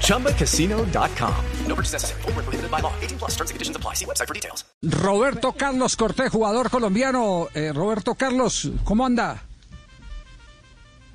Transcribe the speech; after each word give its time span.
ChumbaCasino.com. 0.00 1.34
No 1.68 1.74
purchase 1.74 1.92
necessary. 1.94 2.22
Full 2.22 2.32
prohibited 2.34 2.70
by 2.70 2.80
law. 2.80 2.92
18 3.02 3.18
plus 3.18 3.32
terms 3.36 3.50
and 3.50 3.56
conditions 3.56 3.76
apply. 3.76 3.94
See 3.94 4.04
website 4.06 4.26
for 4.28 4.34
details. 4.34 4.64
Roberto 4.82 5.52
Carlos 5.52 5.96
Cortés, 5.96 6.30
jugador 6.30 6.70
colombiano. 6.70 7.48
Eh, 7.54 7.72
Roberto 7.72 8.14
Carlos, 8.14 8.70
¿cómo 8.84 9.04
anda? 9.06 9.42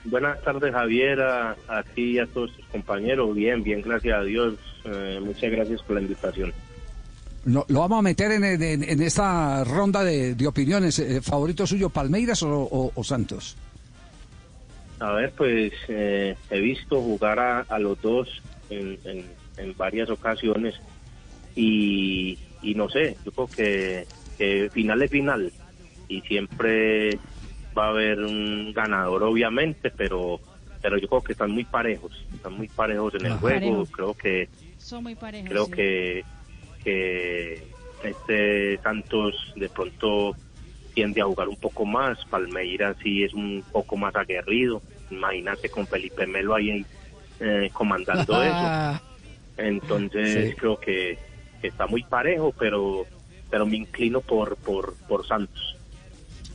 Buenas 0.06 0.42
tardes, 0.42 0.74
Javier, 0.74 1.22
a, 1.22 1.52
a 1.68 1.84
ti 1.84 2.12
y 2.16 2.20
a 2.20 2.26
todos 2.26 2.56
tus 2.56 2.66
compañeros. 2.68 3.36
Bien, 3.36 3.62
bien, 3.64 3.82
gracias 3.82 4.18
a 4.18 4.24
Dios. 4.24 4.56
Eh, 4.86 5.20
muchas 5.22 5.52
gracias 5.52 5.82
por 5.84 5.96
la 5.98 6.02
invitación. 6.02 6.54
Lo, 7.46 7.66
lo 7.70 7.80
vamos 7.82 8.00
a 8.00 8.02
meter 8.02 8.32
en, 8.32 8.44
en- 8.44 8.84
en 8.84 9.02
esta 9.02 9.64
ronda 9.64 10.04
de, 10.04 10.36
de 10.36 10.48
opiniones. 10.48 11.00
Eh, 11.00 11.22
¿Favorito 11.22 11.68
suyo, 11.68 11.90
Palmeiras 11.90 12.42
o, 12.44 12.50
o- 12.50 12.92
o 12.96 13.04
Santos? 13.04 13.56
A 15.00 15.12
ver, 15.14 15.34
pues 15.34 15.72
eh, 15.88 16.36
he 16.50 16.60
visto 16.60 17.02
jugar 17.02 17.40
a, 17.40 17.60
a 17.62 17.80
los 17.80 18.00
dos 18.02 18.28
en, 18.70 19.00
en- 19.06 19.34
en 19.58 19.76
varias 19.78 20.10
ocasiones 20.10 20.76
y, 21.56 22.38
y 22.62 22.74
no 22.76 22.90
sé, 22.90 23.18
yo 23.26 23.32
creo 23.32 23.48
que, 23.48 24.08
que 24.38 24.70
final 24.74 25.02
es 25.02 25.10
final 25.12 25.54
y 26.08 26.22
siempre 26.22 27.20
va 27.78 27.88
a 27.88 27.90
haber 27.90 28.20
un 28.20 28.72
ganador 28.74 29.24
obviamente, 29.24 29.92
pero 29.92 30.40
pero 30.82 30.98
yo 30.98 31.10
creo 31.10 31.22
que 31.22 31.34
están 31.34 31.52
muy 31.52 31.66
parejos, 31.66 32.12
están 32.34 32.54
muy 32.54 32.70
parejos 32.70 33.14
en 33.16 33.26
el 33.26 33.34
Ajá. 33.34 33.40
juego, 33.42 33.60
Parejos. 33.60 33.92
creo 33.92 34.14
que 34.14 34.50
Son 34.78 35.04
muy 35.04 35.16
parejos. 35.16 35.50
creo 35.50 35.66
sí. 35.66 35.72
que, 35.74 36.26
que 36.84 37.64
este 38.04 38.78
Santos 38.80 39.36
de 39.56 39.70
pronto 39.70 40.36
tiende 40.94 41.20
a 41.22 41.26
jugar 41.26 41.50
un 41.50 41.58
poco 41.58 41.86
más, 41.86 42.18
Palmeiras 42.30 42.96
sí 43.04 43.24
es 43.24 43.34
un 43.34 43.66
poco 43.74 43.98
más 43.98 44.16
aguerrido, 44.16 44.82
imagínate 45.12 45.70
con 45.70 45.88
Felipe 45.88 46.26
Melo 46.28 46.56
ahí 46.56 46.86
eh, 47.40 47.70
comandando 47.74 48.42
eso, 48.44 49.02
entonces 49.58 50.50
Sí. 50.52 50.56
creo 50.56 50.80
que, 50.80 51.18
que 51.62 51.68
está 51.68 51.88
muy 51.88 52.04
parejo, 52.04 52.54
pero 52.58 53.06
pero 53.50 53.66
me 53.66 53.78
inclino 53.78 54.22
por 54.22 54.56
por, 54.58 54.94
por 55.08 55.26
Santos. 55.28 55.76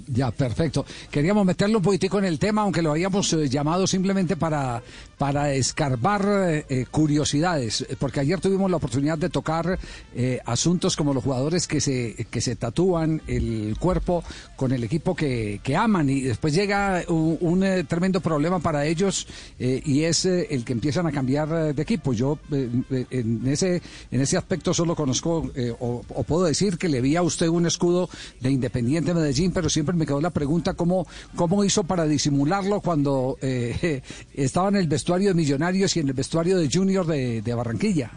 Ya, 0.07 0.31
perfecto. 0.31 0.85
Queríamos 1.11 1.47
meterlo 1.47 1.79
un 1.79 1.83
poquitico 1.85 2.19
en 2.19 2.27
el 2.27 2.39
tema, 2.39 2.61
aunque 2.61 2.83
lo 2.83 2.91
habíamos 2.91 3.33
eh, 3.33 3.49
llamado 3.49 3.87
simplemente 3.87 4.37
para, 4.37 4.83
para 5.19 5.53
escarbar 5.53 6.27
eh, 6.27 6.67
eh, 6.69 6.87
curiosidades, 6.91 7.87
porque 7.99 8.21
ayer 8.21 8.41
tuvimos 8.41 8.71
la 8.71 8.79
oportunidad 8.79 9.19
de 9.19 9.31
tocar 9.31 9.79
eh, 10.15 10.41
asuntos 10.45 10.97
como 10.97 11.15
los 11.15 11.23
jugadores 11.23 11.69
que 11.69 11.81
se, 11.81 12.27
que 12.31 12.41
se 12.41 12.57
tatúan 12.57 13.23
el 13.27 13.77
cuerpo 13.79 14.25
con 14.57 14.73
el 14.73 14.83
equipo 14.85 15.15
que, 15.15 15.61
que 15.63 15.77
aman 15.77 16.09
y 16.11 16.23
después 16.23 16.55
llega 16.55 17.03
un, 17.09 17.65
tremendo 17.89 18.21
problema 18.21 18.59
para 18.59 18.85
ellos 18.85 19.27
y 19.59 20.03
es 20.03 20.25
el 20.27 20.65
que 20.65 20.73
empiezan 20.73 21.07
a 21.07 21.13
cambiar 21.13 21.75
de 21.75 21.83
equipo. 21.83 22.13
Yo 22.13 22.39
en, 22.51 23.43
ese, 23.47 23.81
en 24.11 24.21
ese 24.21 24.37
aspecto 24.37 24.75
solo 24.75 24.95
conozco 24.95 25.51
o, 25.79 26.03
puedo 26.27 26.45
decir 26.45 26.77
que 26.77 26.89
le 26.89 27.01
vi 27.01 27.17
a 27.17 27.23
usted 27.23 27.49
un 27.49 27.67
escudo 27.67 28.11
de 28.41 28.51
Independiente 28.51 29.15
Medellín, 29.15 29.53
pero 29.53 29.71
siempre 29.71 29.95
me 29.95 30.05
quedó 30.05 30.21
la 30.21 30.31
pregunta 30.31 30.75
cómo, 30.75 31.07
cómo 31.37 31.65
hizo 31.65 31.85
para 31.85 32.05
disimularlo 32.05 32.81
cuando 32.81 33.39
estaba 34.35 34.69
en 34.69 34.77
el 34.77 34.89
vestuario 34.89 35.04
de 35.05 35.35
Millonarios 35.35 35.97
y 35.97 36.01
en 36.01 36.09
el 36.09 36.15
vestuario 36.15 36.57
de 36.57 36.69
Junior 36.73 37.07
de, 37.07 37.43
de 37.43 37.55
Barranquilla. 37.55 38.11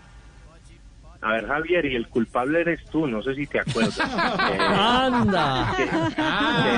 A 1.22 1.34
ver, 1.34 1.48
Javier, 1.48 1.86
y 1.86 1.96
el 1.96 2.08
culpable 2.08 2.62
eres 2.62 2.80
tú, 2.92 3.08
no 3.08 3.22
sé 3.24 3.34
si 3.36 3.46
te 3.48 3.60
acuerdas. 3.60 3.98
Eh, 4.00 4.58
¡Anda! 4.60 5.74
que- 5.76 5.86
que 5.86 6.26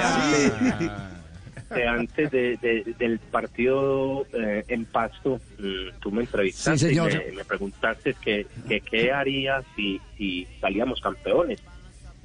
antes, 0.01 0.91
que 1.73 1.87
antes 1.87 2.31
de- 2.31 2.57
de- 2.57 2.95
del 2.97 3.19
partido 3.19 4.25
eh, 4.33 4.63
en 4.69 4.85
Pasto, 4.85 5.39
mm, 5.59 5.99
tú 5.99 6.11
me 6.11 6.21
entrevistaste 6.21 6.89
Sí, 6.89 6.95
y 6.95 6.99
me, 6.99 7.31
me 7.37 7.45
preguntaste 7.45 8.15
que, 8.15 8.47
que 8.67 8.81
qué 8.81 9.11
haría 9.11 9.61
si, 9.75 9.99
si 10.17 10.47
salíamos 10.59 10.99
campeones. 11.01 11.59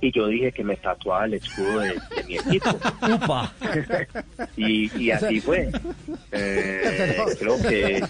Y 0.01 0.13
yo 0.13 0.27
dije 0.27 0.53
que 0.53 0.63
me 0.63 0.77
tatuaba 0.77 1.25
el 1.25 1.35
escudo 1.35 1.79
de, 1.81 1.91
de 2.15 2.25
mi 2.27 2.37
equipo. 2.37 2.69
¡Upa! 3.15 3.55
Y, 4.57 4.95
y 5.03 5.11
así 5.11 5.41
fue. 5.41 5.71
Eh, 6.31 7.17
creo 7.39 7.57
que 7.63 8.05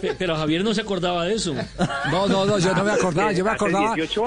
Pe- 0.00 0.14
Pero 0.18 0.36
Javier 0.36 0.64
no 0.64 0.72
se 0.72 0.80
acordaba 0.80 1.26
de 1.26 1.34
eso. 1.34 1.54
No, 2.10 2.26
no, 2.26 2.46
no, 2.46 2.58
yo 2.58 2.74
no 2.74 2.84
me 2.84 2.92
acordaba, 2.92 3.32
yo 3.32 3.44
me 3.44 3.50
acordaba, 3.50 3.94
18 3.94 4.24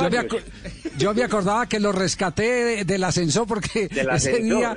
yo 0.98 1.14
me, 1.14 1.18
yo 1.18 1.24
acordaba 1.26 1.68
que 1.68 1.80
lo 1.80 1.92
rescaté 1.92 2.44
de- 2.44 2.86
del 2.86 3.04
ascensor 3.04 3.48
porque 3.48 3.88
Del 3.88 4.10
ese 4.14 4.40
día, 4.40 4.76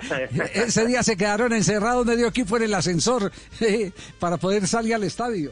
ese 0.54 0.86
día 0.86 1.02
se 1.02 1.16
quedaron 1.16 1.52
encerrados 1.52 2.06
medio 2.06 2.28
equipo 2.28 2.56
en 2.56 2.62
el 2.62 2.74
ascensor 2.74 3.30
para 4.18 4.36
poder 4.38 4.66
salir 4.66 4.94
al 4.94 5.04
estadio. 5.04 5.50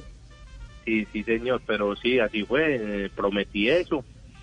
Sí, 0.87 1.06
sí, 1.12 1.22
señor, 1.25 1.60
pero 1.66 1.94
sí, 1.97 2.19
así 2.19 2.44
fue. 2.44 2.76
eh, 3.05 3.10
prometí 3.15 3.69
eso, 3.69 4.03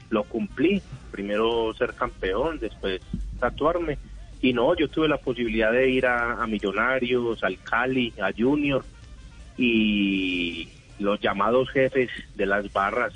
lo 0.10 0.24
cumplí. 0.24 0.82
Primero 1.12 1.74
ser 1.74 1.94
campeón, 1.94 2.60
después 2.60 3.02
tatuarme. 3.40 3.98
Y 4.42 4.54
no, 4.54 4.76
yo 4.76 4.88
tuve 4.90 5.08
la 5.08 5.18
posibilidad 5.18 5.72
de 5.72 5.90
ir 5.90 6.06
a, 6.06 6.44
a 6.44 6.48
Millonarios, 6.48 7.44
al 7.44 7.58
Cali, 7.62 8.14
a 8.22 8.32
Junior. 8.38 8.84
Y 9.58 10.70
los 11.00 11.20
llamados 11.20 11.70
jefes 11.70 12.10
de 12.36 12.46
las 12.46 12.72
barras 12.72 13.14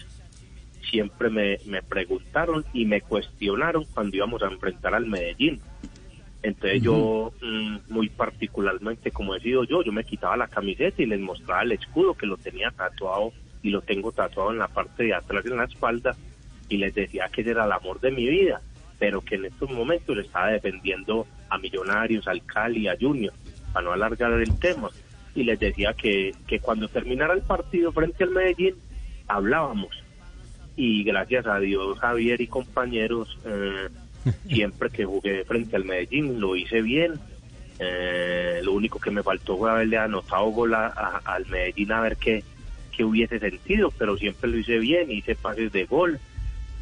siempre 0.89 1.29
me, 1.29 1.57
me 1.65 1.81
preguntaron 1.83 2.65
y 2.73 2.85
me 2.85 3.01
cuestionaron 3.01 3.85
cuando 3.93 4.15
íbamos 4.15 4.41
a 4.41 4.47
enfrentar 4.47 4.95
al 4.95 5.05
Medellín. 5.05 5.61
Entonces 6.41 6.81
yo, 6.81 7.33
mm, 7.41 7.93
muy 7.93 8.09
particularmente, 8.09 9.11
como 9.11 9.35
he 9.35 9.41
sido 9.41 9.65
yo, 9.65 9.83
yo 9.83 9.91
me 9.91 10.05
quitaba 10.05 10.37
la 10.37 10.47
camiseta 10.47 11.01
y 11.01 11.05
les 11.05 11.19
mostraba 11.19 11.63
el 11.63 11.73
escudo 11.73 12.13
que 12.13 12.25
lo 12.25 12.37
tenía 12.37 12.71
tatuado 12.71 13.33
y 13.61 13.69
lo 13.71 13.81
tengo 13.81 14.11
tatuado 14.13 14.51
en 14.51 14.59
la 14.59 14.69
parte 14.69 15.03
de 15.03 15.13
atrás 15.13 15.45
en 15.45 15.57
la 15.57 15.65
espalda 15.65 16.15
y 16.69 16.77
les 16.77 16.93
decía 16.95 17.27
que 17.29 17.41
ese 17.41 17.51
era 17.51 17.65
el 17.65 17.71
amor 17.71 17.99
de 17.99 18.11
mi 18.11 18.27
vida, 18.27 18.61
pero 18.99 19.21
que 19.21 19.35
en 19.35 19.45
estos 19.45 19.69
momentos 19.69 20.15
le 20.15 20.23
estaba 20.23 20.51
defendiendo 20.51 21.25
a 21.49 21.57
Millonarios, 21.57 22.27
al 22.27 22.45
Cali, 22.45 22.87
a 22.87 22.95
Junior, 22.99 23.33
para 23.73 23.85
no 23.85 23.91
alargar 23.93 24.31
el 24.33 24.57
tema. 24.59 24.89
Y 25.35 25.43
les 25.43 25.59
decía 25.59 25.93
que, 25.93 26.33
que 26.47 26.59
cuando 26.59 26.87
terminara 26.87 27.33
el 27.33 27.41
partido 27.41 27.91
frente 27.91 28.23
al 28.23 28.31
Medellín, 28.31 28.75
hablábamos. 29.27 29.89
Y 30.75 31.03
gracias 31.03 31.45
a 31.47 31.59
Dios, 31.59 31.97
Javier 31.99 32.39
y 32.41 32.47
compañeros, 32.47 33.37
eh, 33.45 33.89
siempre 34.47 34.89
que 34.89 35.05
jugué 35.05 35.43
frente 35.45 35.75
al 35.75 35.85
Medellín 35.85 36.39
lo 36.39 36.55
hice 36.55 36.81
bien. 36.81 37.13
Eh, 37.79 38.59
lo 38.63 38.73
único 38.73 38.99
que 38.99 39.11
me 39.11 39.23
faltó 39.23 39.57
fue 39.57 39.71
haberle 39.71 39.97
anotado 39.97 40.45
gol 40.47 40.73
a- 40.73 40.87
a- 40.87 41.21
al 41.25 41.45
Medellín 41.47 41.91
a 41.93 42.01
ver 42.01 42.17
qué, 42.17 42.43
qué 42.95 43.05
hubiese 43.05 43.39
sentido, 43.39 43.91
pero 43.97 44.17
siempre 44.17 44.49
lo 44.49 44.57
hice 44.57 44.79
bien, 44.79 45.09
hice 45.09 45.35
pases 45.35 45.71
de 45.71 45.85
gol 45.85 46.19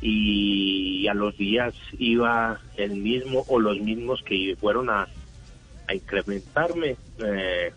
y 0.01 1.07
a 1.07 1.13
los 1.13 1.37
días 1.37 1.73
iba 1.97 2.59
el 2.75 2.97
mismo 2.97 3.43
o 3.47 3.59
los 3.59 3.79
mismos 3.79 4.21
que 4.23 4.55
fueron 4.59 4.89
a, 4.89 5.07
incrementarme, 5.93 6.97
eh, 7.19 7.71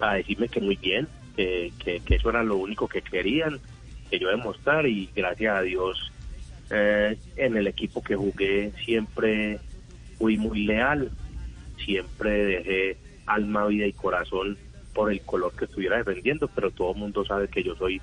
a 0.00 0.14
decirme 0.14 0.48
que 0.48 0.60
muy 0.60 0.76
bien, 0.76 1.06
que 1.36 1.70
eso 2.08 2.30
era 2.30 2.42
lo 2.42 2.56
único 2.56 2.88
que 2.88 3.02
querían, 3.02 3.60
que 4.10 4.18
yo 4.18 4.28
demostrar 4.28 4.86
y 4.86 5.08
gracias 5.14 5.56
a 5.56 5.62
Dios 5.62 6.12
eh, 6.70 7.16
en 7.36 7.56
el 7.56 7.68
equipo 7.68 8.02
que 8.02 8.16
jugué 8.16 8.72
siempre 8.84 9.60
fui 10.18 10.36
muy 10.36 10.64
leal, 10.64 11.10
siempre 11.84 12.44
dejé 12.44 12.96
alma, 13.26 13.66
vida 13.66 13.86
y 13.86 13.92
corazón 13.92 14.58
por 14.92 15.12
el 15.12 15.20
color 15.20 15.54
que 15.54 15.66
estuviera 15.66 15.98
defendiendo, 15.98 16.48
pero 16.48 16.70
todo 16.70 16.92
el 16.92 16.98
mundo 16.98 17.24
sabe 17.24 17.48
que 17.48 17.62
yo 17.62 17.76
soy 17.76 18.00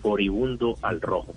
furibundo 0.00 0.76
al 0.82 1.00
rojo. 1.00 1.34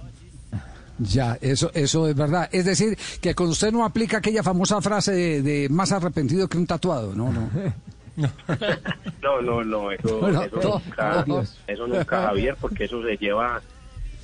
Ya, 1.03 1.37
eso, 1.41 1.71
eso 1.73 2.07
es 2.07 2.15
verdad. 2.15 2.47
Es 2.51 2.65
decir, 2.65 2.97
que 3.21 3.33
con 3.33 3.47
usted 3.47 3.71
no 3.71 3.83
aplica 3.83 4.17
aquella 4.17 4.43
famosa 4.43 4.81
frase 4.81 5.11
de, 5.13 5.41
de 5.41 5.69
más 5.69 5.91
arrepentido 5.91 6.47
que 6.47 6.57
un 6.57 6.67
tatuado, 6.67 7.15
¿no? 7.15 7.31
no. 7.31 7.49
No, 9.23 9.41
no, 9.41 9.63
no, 9.63 9.91
eso, 9.91 10.19
Bueno, 10.21 10.43
eso 10.43 10.81
nunca, 10.85 11.23
no. 11.25 11.43
eso 11.65 11.87
nunca, 11.87 12.21
Javier, 12.27 12.55
porque 12.59 12.83
eso 12.83 13.01
se 13.03 13.15
lleva 13.17 13.61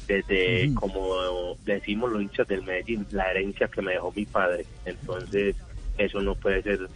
desde, 0.07 0.73
como 0.75 1.55
decimos 1.65 2.11
los 2.11 2.21
hinchas 2.21 2.47
del 2.47 2.63
Medellín, 2.63 3.07
la 3.11 3.31
herencia 3.31 3.67
que 3.67 3.81
me 3.81 3.93
dejó 3.93 4.11
mi 4.15 4.25
padre. 4.25 4.65
Entonces, 4.85 5.55
eso 5.97 6.21
no 6.21 6.35
puede 6.35 6.61
ser 6.63 6.87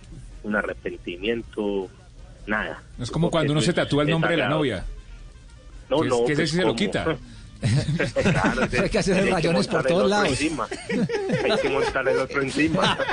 un 0.43 0.55
arrepentimiento, 0.55 1.89
nada. 2.45 2.81
Es 2.99 3.09
como 3.09 3.27
Porque 3.27 3.31
cuando 3.31 3.53
uno 3.53 3.61
se 3.61 3.73
tatúa 3.73 4.03
el 4.03 4.09
nombre 4.09 4.31
de 4.31 4.37
la 4.37 4.49
novia. 4.49 4.85
No, 5.89 6.01
que 6.01 6.07
es- 6.07 6.09
no, 6.09 6.25
que 6.25 6.33
ese 6.33 6.41
pues, 6.41 6.49
sí 6.51 6.55
se 6.57 6.61
lo 6.61 6.67
¿cómo? 6.69 6.77
quita. 6.77 7.05
Claro, 7.61 8.61
Hay 8.81 8.89
que 8.89 8.99
hacer 8.99 9.29
rayones 9.29 9.67
por 9.67 9.83
todos 9.83 10.03
otro 10.03 10.07
lados. 10.07 10.29
encima. 10.29 10.67
Hay 10.89 11.57
que 11.61 11.69
montar 11.69 12.07
el 12.07 12.19
otro 12.19 12.41
encima. 12.41 12.97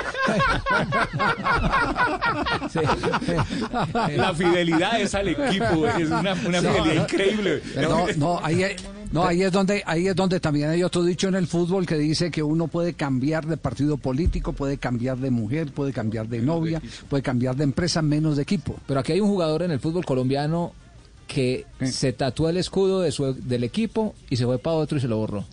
La 4.15 4.33
fidelidad 4.33 4.99
es 4.99 5.15
al 5.15 5.29
equipo, 5.29 5.87
es 5.87 6.07
una, 6.07 6.33
una 6.33 6.61
fidelidad 6.61 7.03
increíble. 7.03 7.61
No, 7.81 8.07
no, 8.17 8.39
ahí, 8.43 8.65
no, 9.11 9.25
ahí 9.25 9.43
es 9.43 9.51
donde, 9.51 9.83
ahí 9.85 10.07
es 10.07 10.15
donde 10.15 10.39
también 10.39 10.69
hay 10.69 10.83
otro 10.83 11.03
dicho 11.03 11.27
en 11.27 11.35
el 11.35 11.47
fútbol 11.47 11.85
que 11.85 11.95
dice 11.95 12.31
que 12.31 12.43
uno 12.43 12.67
puede 12.67 12.93
cambiar 12.93 13.45
de 13.45 13.57
partido 13.57 13.97
político, 13.97 14.53
puede 14.53 14.77
cambiar 14.77 15.17
de 15.17 15.31
mujer, 15.31 15.71
puede 15.71 15.93
cambiar 15.93 16.27
de 16.27 16.39
novia, 16.39 16.81
puede 17.09 17.23
cambiar 17.23 17.55
de 17.55 17.63
empresa, 17.63 18.01
menos 18.01 18.37
de 18.37 18.43
equipo. 18.43 18.75
Pero 18.87 18.99
aquí 18.99 19.13
hay 19.13 19.21
un 19.21 19.29
jugador 19.29 19.63
en 19.63 19.71
el 19.71 19.79
fútbol 19.79 20.05
colombiano 20.05 20.73
que 21.29 21.65
se 21.85 22.11
tatuó 22.11 22.49
el 22.49 22.57
escudo 22.57 23.01
de 23.01 23.11
su, 23.11 23.33
del 23.35 23.63
equipo 23.63 24.15
y 24.31 24.35
se 24.35 24.45
fue 24.45 24.57
para 24.57 24.75
otro 24.77 24.97
y 24.97 25.01
se 25.01 25.07
lo 25.07 25.17
borró. 25.17 25.45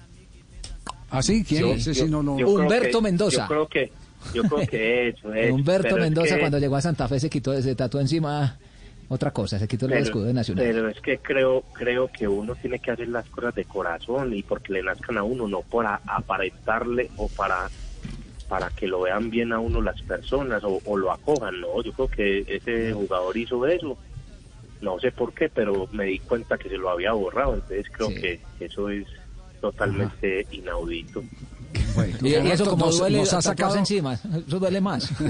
¿Quién? 1.11 1.45
Yo- 1.45 1.79
sí 1.79 2.05
no 2.09 2.35
creo 2.37 2.49
Humberto 2.49 2.99
que- 2.99 3.03
Mendoza. 3.03 3.43
Yo 3.43 3.49
creo 3.49 3.69
que, 3.69 3.93
yo 4.35 4.43
creo 4.45 4.67
que 4.67 5.09
eso, 5.09 5.33
eso. 5.35 5.55
Humberto 5.55 5.83
pero 5.85 5.97
es 5.99 6.03
Mendoza 6.03 6.35
que- 6.35 6.41
cuando 6.41 6.59
llegó 6.59 6.77
a 6.77 6.81
Santa 6.81 7.07
Fe 7.09 7.21
se 7.21 7.31
quitó, 7.31 7.61
se 7.61 7.75
tatuó 7.75 8.01
encima 8.01 8.59
otra 9.09 9.31
cosa, 9.31 9.59
se 9.59 9.69
quitó 9.69 9.87
el 9.87 9.93
escudo 9.93 10.25
de 10.25 10.33
Nacional. 10.33 10.65
pero 10.65 10.89
es 10.89 11.01
que 11.01 11.19
creo 11.19 11.63
creo 11.75 12.09
que 12.11 12.27
uno 12.27 12.55
tiene 12.57 12.79
que 12.81 12.91
hacer 12.91 13.09
las 13.09 13.27
cosas 13.29 13.55
de 13.55 13.65
corazón 13.65 14.35
y 14.35 14.43
porque 14.43 14.73
le 14.73 14.83
nazcan 14.83 15.19
a 15.19 15.23
uno, 15.23 15.47
no 15.47 15.61
para 15.61 16.01
aparentarle 16.07 17.11
o 17.17 17.29
para 17.29 17.69
para 18.49 18.71
que 18.71 18.87
lo 18.87 19.03
vean 19.03 19.29
bien 19.31 19.53
a 19.53 19.59
uno 19.61 19.81
las 19.83 20.01
personas 20.03 20.63
o, 20.65 20.81
o 20.85 20.97
lo 20.97 21.11
acojan, 21.13 21.61
no, 21.61 21.83
yo 21.83 21.93
creo 21.93 22.09
que 22.09 22.45
ese 22.49 22.93
jugador 22.93 23.37
hizo 23.37 23.65
eso, 23.67 23.97
no 24.81 24.99
sé 25.01 25.13
por 25.13 25.33
qué, 25.35 25.49
pero 25.49 25.89
me 25.93 26.05
di 26.07 26.19
cuenta 26.21 26.59
que 26.59 26.69
se 26.69 26.77
lo 26.77 26.91
había 26.91 27.13
borrado, 27.13 27.55
entonces 27.55 27.87
creo 27.93 28.11
Sí. 28.11 28.21
que 28.21 28.41
eso 28.61 28.89
es 28.91 29.07
totalmente 29.61 30.47
inaudito. 30.51 31.25
Y, 32.23 32.29
y 32.29 32.35
eso 32.35 32.43
Roberto, 32.43 32.71
como 32.71 32.87
nos- 32.87 32.99
duele 32.99 33.19
nos 33.19 33.33
ha 33.33 33.43
sacado 33.43 33.77
encima, 33.77 34.15
eso 34.15 34.59
duele 34.59 34.81
más. 34.81 35.11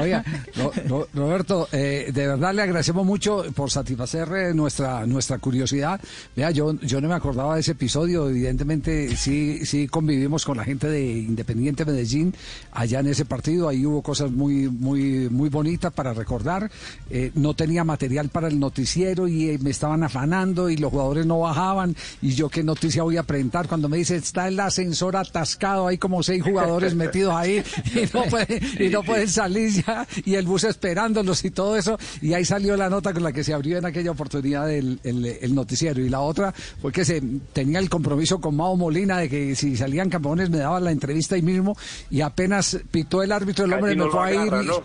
Oiga, 0.00 0.24
Ro- 0.56 0.72
Ro- 0.88 1.08
Roberto, 1.14 1.68
eh, 1.72 2.10
de 2.12 2.26
verdad 2.26 2.54
le 2.54 2.62
agradecemos 2.62 3.04
mucho 3.06 3.44
por 3.54 3.70
satisfacer 3.70 4.28
eh, 4.34 4.54
nuestra 4.54 5.06
nuestra 5.06 5.38
curiosidad. 5.38 6.00
Vea, 6.34 6.50
yo 6.50 6.74
yo 6.80 7.00
no 7.00 7.08
me 7.08 7.14
acordaba 7.14 7.54
de 7.54 7.60
ese 7.60 7.72
episodio. 7.72 8.28
Evidentemente, 8.28 9.16
sí 9.16 9.64
sí 9.64 9.86
convivimos 9.88 10.44
con 10.44 10.56
la 10.56 10.64
gente 10.64 10.88
de 10.88 11.02
Independiente 11.18 11.84
Medellín 11.84 12.34
allá 12.72 13.00
en 13.00 13.08
ese 13.08 13.24
partido. 13.24 13.68
Ahí 13.68 13.84
hubo 13.86 14.02
cosas 14.02 14.30
muy 14.30 14.68
muy 14.68 15.28
muy 15.30 15.48
bonitas 15.48 15.92
para 15.92 16.12
recordar. 16.12 16.70
Eh, 17.10 17.30
no 17.34 17.54
tenía 17.54 17.84
material 17.84 18.28
para 18.28 18.48
el 18.48 18.58
noticiero 18.58 19.28
y 19.28 19.50
eh, 19.50 19.58
me 19.60 19.70
estaban 19.70 20.02
afanando 20.02 20.68
y 20.70 20.76
los 20.76 20.90
jugadores 20.90 21.26
no 21.26 21.40
bajaban. 21.40 21.94
Y 22.22 22.34
yo 22.34 22.48
qué 22.48 22.62
noticia 22.62 23.02
voy 23.02 23.16
a 23.16 23.22
presentar 23.22 23.68
cuando 23.68 23.88
me 23.88 23.96
dice 23.98 24.16
está 24.16 24.48
el 24.48 24.55
ascensor 24.60 25.16
atascado, 25.16 25.86
hay 25.88 25.98
como 25.98 26.22
seis 26.22 26.42
jugadores 26.42 26.94
metidos 26.96 27.34
ahí 27.34 27.62
y 27.94 28.00
no 28.14 28.24
pueden, 28.24 28.60
y 28.80 28.88
no 28.88 29.02
pueden 29.02 29.28
salir 29.28 29.70
ya 29.84 30.06
y 30.24 30.34
el 30.34 30.46
bus 30.46 30.64
esperándolos 30.64 31.44
y 31.44 31.50
todo 31.50 31.76
eso 31.76 31.98
y 32.20 32.32
ahí 32.34 32.44
salió 32.44 32.76
la 32.76 32.88
nota 32.90 33.12
con 33.12 33.22
la 33.22 33.32
que 33.32 33.44
se 33.44 33.52
abrió 33.54 33.78
en 33.78 33.86
aquella 33.86 34.10
oportunidad 34.10 34.70
el, 34.70 35.00
el- 35.04 35.26
el 35.26 35.54
noticiero 35.54 36.00
y 36.00 36.08
la 36.08 36.20
otra 36.20 36.52
fue 36.80 36.92
que 36.92 37.04
se 37.04 37.22
tenía 37.52 37.78
el 37.78 37.88
compromiso 37.90 38.40
con 38.40 38.56
Mao 38.56 38.76
Molina 38.76 39.18
de 39.18 39.28
que 39.28 39.54
si 39.56 39.76
salían 39.76 40.08
campeones 40.10 40.50
me 40.50 40.58
daban 40.58 40.84
la 40.84 40.90
entrevista 40.90 41.34
ahí 41.34 41.42
mismo 41.42 41.76
y 42.10 42.20
apenas 42.20 42.78
pitó 42.90 43.22
el 43.22 43.32
árbitro 43.32 43.64
el 43.64 43.72
hombre 43.72 43.94
me 43.96 44.04
no 44.04 44.10
fue 44.10 44.32
lo 44.34 44.40
a 44.42 44.44
ir 44.46 44.52
¿no? 44.52 44.82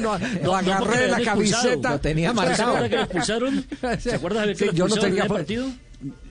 no, 0.00 0.18
lo, 0.42 0.56
agarré 0.56 1.02
de 1.02 1.08
la 1.08 1.20
camiseta 1.22 1.90
Lo 1.90 2.00
tenía 2.00 2.30
¿Se 2.30 2.34
marcado. 2.34 2.70
acuerda 2.76 2.88
que 2.88 2.96
lo 2.96 3.02
expulsaron? 3.02 3.66
¿Se 4.00 4.14
acuerda 4.14 4.46
de 4.46 4.52
que 4.52 4.58
Sí, 4.58 4.64
lo 4.66 4.72
yo 4.72 4.84
expulsaron 4.86 5.10
tenía 5.10 5.24
en 5.24 5.30
el 5.30 5.36
partido? 5.36 5.66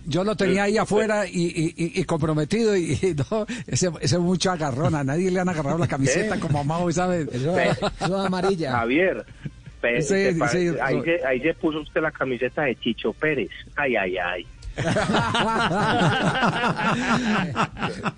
Yo 0.05 0.23
lo 0.23 0.35
tenía 0.37 0.63
ahí 0.63 0.77
afuera 0.77 1.27
y, 1.27 1.47
y- 1.47 1.73
y- 1.75 1.99
y 1.99 2.03
comprometido 2.05 2.75
y, 2.77 3.15
no, 3.31 3.45
ese, 3.67 3.89
ese 3.99 4.17
mucho 4.17 4.51
agarrón, 4.51 4.95
a 4.95 5.03
nadie 5.03 5.29
le 5.29 5.39
han 5.41 5.49
agarrado 5.49 5.77
la 5.77 5.87
camiseta 5.87 6.35
¿Qué? 6.35 6.39
como 6.41 6.59
a 6.59 6.63
Mao, 6.63 6.89
¿sabes? 6.91 7.27
Eso, 7.33 7.57
eso 7.59 7.91
es 7.99 8.11
amarilla. 8.25 8.71
Javier, 8.71 9.25
pe- 9.81 10.01
Sí, 10.01 10.15
sí, 10.49 10.69
ahí, 10.81 10.95
Ro- 10.95 11.03
se, 11.03 11.25
ahí 11.27 11.41
se 11.41 11.53
puso 11.55 11.81
usted 11.81 12.01
la 12.01 12.11
camiseta 12.11 12.61
de 12.63 12.75
Chicho 12.77 13.11
Pérez. 13.13 13.49
Ay, 13.75 13.95
ay, 13.97 14.15
ay. 14.17 14.47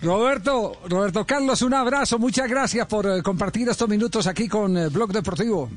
Roberto, 0.01 0.73
Roberto 0.87 1.25
Carlos, 1.25 1.61
un 1.61 1.73
abrazo, 1.73 2.19
muchas 2.19 2.49
gracias 2.49 2.85
por 2.87 3.05
eh, 3.07 3.21
compartir 3.23 3.67
estos 3.69 3.87
minutos 3.89 4.27
aquí 4.27 4.47
con 4.47 4.77
eh, 4.77 4.89
Blog 4.89 5.11
Deportivo. 5.11 5.69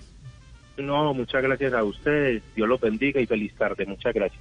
No, 0.78 1.12
muchas 1.14 1.42
gracias 1.42 1.72
a 1.74 1.84
ustedes. 1.84 2.42
Dios 2.56 2.69
los 2.69 2.80
bendiga 2.80 3.20
y 3.20 3.26
feliz 3.26 3.54
tarde. 3.56 3.84
Muchas 3.86 4.12
gracias. 4.14 4.40